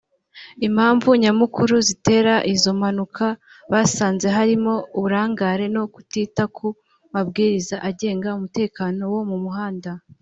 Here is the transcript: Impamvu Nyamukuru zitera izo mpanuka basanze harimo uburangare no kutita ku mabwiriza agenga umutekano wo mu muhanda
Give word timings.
Impamvu 0.67 1.07
Nyamukuru 1.23 1.75
zitera 1.87 2.35
izo 2.53 2.71
mpanuka 2.79 3.25
basanze 3.71 4.27
harimo 4.37 4.73
uburangare 4.97 5.65
no 5.75 5.83
kutita 5.93 6.43
ku 6.55 6.67
mabwiriza 7.13 7.75
agenga 7.89 8.27
umutekano 8.37 9.01
wo 9.13 9.21
mu 9.31 9.37
muhanda 9.45 9.91